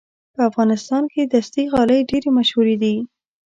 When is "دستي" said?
1.33-1.63